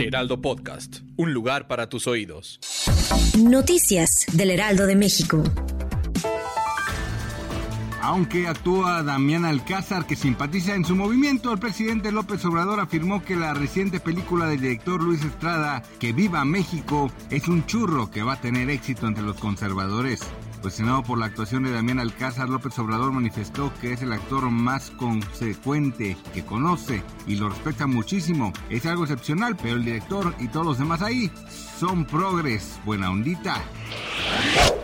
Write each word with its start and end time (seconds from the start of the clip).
Heraldo 0.00 0.40
Podcast, 0.40 1.00
un 1.16 1.34
lugar 1.34 1.68
para 1.68 1.90
tus 1.90 2.06
oídos. 2.06 2.58
Noticias 3.38 4.24
del 4.32 4.50
Heraldo 4.50 4.86
de 4.86 4.96
México. 4.96 5.42
Aunque 8.00 8.48
actúa 8.48 9.02
Damián 9.02 9.44
Alcázar, 9.44 10.06
que 10.06 10.16
simpatiza 10.16 10.74
en 10.74 10.86
su 10.86 10.96
movimiento, 10.96 11.52
el 11.52 11.58
presidente 11.58 12.12
López 12.12 12.42
Obrador 12.46 12.80
afirmó 12.80 13.22
que 13.22 13.36
la 13.36 13.52
reciente 13.52 14.00
película 14.00 14.46
del 14.46 14.62
director 14.62 15.02
Luis 15.02 15.22
Estrada, 15.22 15.82
Que 15.98 16.14
Viva 16.14 16.46
México, 16.46 17.12
es 17.28 17.46
un 17.46 17.66
churro 17.66 18.10
que 18.10 18.22
va 18.22 18.32
a 18.32 18.40
tener 18.40 18.70
éxito 18.70 19.06
entre 19.06 19.22
los 19.22 19.36
conservadores. 19.36 20.20
Cuestionado 20.60 21.02
por 21.02 21.18
la 21.18 21.24
actuación 21.24 21.62
de 21.62 21.70
Damián 21.70 22.00
Alcázar, 22.00 22.50
López 22.50 22.78
Obrador 22.78 23.12
manifestó 23.12 23.72
que 23.80 23.94
es 23.94 24.02
el 24.02 24.12
actor 24.12 24.50
más 24.50 24.90
consecuente 24.90 26.18
que 26.34 26.44
conoce 26.44 27.02
y 27.26 27.36
lo 27.36 27.48
respeta 27.48 27.86
muchísimo. 27.86 28.52
Es 28.68 28.84
algo 28.84 29.04
excepcional, 29.04 29.56
pero 29.56 29.76
el 29.76 29.84
director 29.84 30.34
y 30.38 30.48
todos 30.48 30.66
los 30.66 30.78
demás 30.78 31.00
ahí 31.00 31.30
son 31.78 32.04
progres. 32.04 32.78
Buena 32.84 33.10
ondita. 33.10 33.56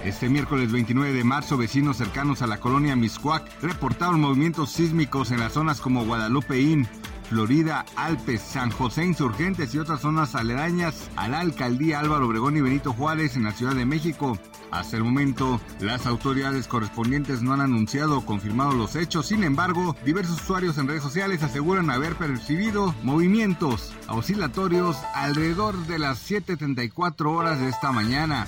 Este 0.03 0.31
miércoles 0.31 0.73
29 0.73 1.13
de 1.13 1.25
marzo, 1.25 1.59
vecinos 1.59 1.99
cercanos 1.99 2.41
a 2.41 2.47
la 2.47 2.59
colonia 2.59 2.97
Miscuac 2.97 3.45
reportaron 3.61 4.21
movimientos 4.21 4.73
sísmicos 4.73 5.31
en 5.31 5.41
las 5.41 5.53
zonas 5.53 5.83
como 5.83 6.07
Guadalupeín, 6.07 6.89
Florida, 7.29 7.85
Alpes, 7.97 8.41
San 8.41 8.71
José 8.71 9.05
Insurgentes 9.05 9.75
y 9.75 9.79
otras 9.79 10.01
zonas 10.01 10.35
aledañas 10.35 11.11
a 11.17 11.29
la 11.29 11.41
alcaldía 11.41 12.01
Álvaro 12.01 12.27
Obregón 12.27 12.57
y 12.57 12.63
Benito 12.63 12.93
Juárez 12.93 13.37
en 13.37 13.45
la 13.45 13.53
Ciudad 13.53 13.75
de 13.75 13.85
México. 13.85 14.39
Hasta 14.71 14.97
el 14.97 15.05
momento, 15.05 15.61
las 15.81 16.07
autoridades 16.07 16.67
correspondientes 16.67 17.43
no 17.43 17.53
han 17.53 17.61
anunciado 17.61 18.19
o 18.19 18.27
confirmado 18.27 18.73
los 18.73 18.97
hechos. 18.97 19.27
Sin 19.27 19.45
embargo, 19.45 19.97
diversos 20.05 20.43
usuarios 20.43 20.77
en 20.79 20.89
redes 20.89 21.03
sociales 21.03 21.43
aseguran 21.43 21.91
haber 21.91 22.17
percibido 22.17 22.95
movimientos 23.03 23.93
oscilatorios 24.09 24.97
alrededor 25.15 25.77
de 25.87 25.99
las 25.99 26.31
7.34 26.31 27.27
horas 27.27 27.61
de 27.61 27.69
esta 27.69 27.93
mañana. 27.93 28.47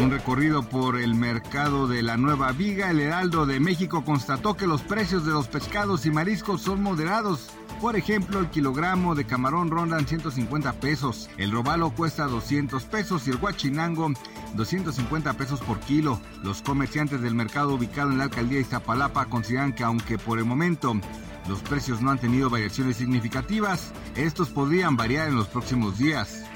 Un 0.00 0.10
recorrido 0.10 0.62
por 0.68 0.98
el 0.98 1.14
mercado 1.14 1.86
de 1.86 2.02
la 2.02 2.16
Nueva 2.16 2.52
Viga, 2.52 2.90
el 2.90 3.00
Heraldo 3.00 3.46
de 3.46 3.60
México 3.60 4.04
constató 4.04 4.56
que 4.56 4.66
los 4.66 4.82
precios 4.82 5.24
de 5.24 5.32
los 5.32 5.46
pescados 5.48 6.06
y 6.06 6.10
mariscos 6.10 6.62
son 6.62 6.82
moderados. 6.82 7.50
Por 7.84 7.96
ejemplo, 7.96 8.40
el 8.40 8.48
kilogramo 8.48 9.14
de 9.14 9.26
camarón 9.26 9.70
rondan 9.70 10.06
150 10.06 10.72
pesos, 10.80 11.28
el 11.36 11.52
robalo 11.52 11.90
cuesta 11.90 12.24
200 12.24 12.82
pesos 12.84 13.28
y 13.28 13.30
el 13.30 13.36
guachinango 13.36 14.10
250 14.54 15.34
pesos 15.34 15.60
por 15.60 15.78
kilo. 15.80 16.18
Los 16.42 16.62
comerciantes 16.62 17.20
del 17.20 17.34
mercado 17.34 17.74
ubicado 17.74 18.10
en 18.10 18.16
la 18.16 18.24
alcaldía 18.24 18.56
de 18.56 18.62
Iztapalapa 18.62 19.26
consideran 19.26 19.74
que 19.74 19.84
aunque 19.84 20.16
por 20.16 20.38
el 20.38 20.46
momento 20.46 20.98
los 21.46 21.60
precios 21.60 22.00
no 22.00 22.10
han 22.10 22.18
tenido 22.18 22.48
variaciones 22.48 22.96
significativas, 22.96 23.92
estos 24.16 24.48
podrían 24.48 24.96
variar 24.96 25.28
en 25.28 25.36
los 25.36 25.48
próximos 25.48 25.98
días. 25.98 26.46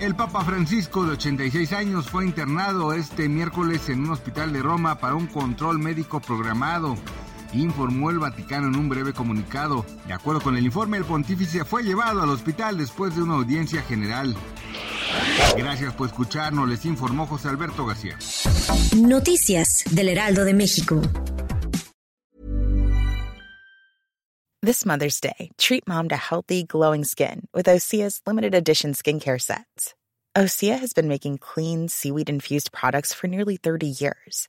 El 0.00 0.16
Papa 0.16 0.42
Francisco, 0.42 1.04
de 1.04 1.12
86 1.12 1.70
años, 1.74 2.08
fue 2.08 2.24
internado 2.24 2.94
este 2.94 3.28
miércoles 3.28 3.90
en 3.90 4.04
un 4.04 4.12
hospital 4.12 4.54
de 4.54 4.62
Roma 4.62 4.98
para 4.98 5.16
un 5.16 5.26
control 5.26 5.78
médico 5.78 6.18
programado, 6.18 6.96
informó 7.54 8.10
el 8.10 8.18
Vaticano 8.18 8.68
en 8.68 8.76
un 8.76 8.88
breve 8.88 9.12
comunicado. 9.12 9.84
De 10.06 10.12
acuerdo 10.12 10.40
con 10.40 10.56
el 10.56 10.64
informe, 10.64 10.96
el 10.96 11.04
pontífice 11.04 11.64
fue 11.64 11.82
llevado 11.82 12.22
al 12.22 12.30
hospital 12.30 12.78
después 12.78 13.14
de 13.14 13.22
una 13.22 13.34
audiencia 13.34 13.82
general. 13.82 14.36
Gracias 15.56 15.94
por 15.94 16.08
escucharnos, 16.08 16.68
les 16.68 16.84
informó 16.84 17.26
José 17.26 17.48
Alberto 17.48 17.84
García. 17.86 18.18
Noticias 18.96 19.84
del 19.90 20.08
Heraldo 20.08 20.44
de 20.44 20.54
México. 20.54 21.00
This 24.64 24.86
Mother's 24.86 25.20
Day, 25.20 25.50
treat 25.58 25.88
mom 25.88 26.08
to 26.10 26.16
healthy, 26.16 26.62
glowing 26.62 27.02
skin 27.02 27.48
with 27.52 27.66
Osea's 27.66 28.22
limited 28.26 28.54
edition 28.54 28.92
skincare 28.92 29.40
sets. 29.40 29.94
Osea 30.36 30.78
has 30.78 30.92
been 30.92 31.08
making 31.08 31.38
clean, 31.38 31.88
seaweed 31.88 32.30
infused 32.30 32.72
products 32.72 33.12
for 33.12 33.26
nearly 33.26 33.56
30 33.56 33.88
years. 33.88 34.48